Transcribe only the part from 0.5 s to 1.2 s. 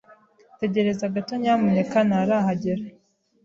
Tegereza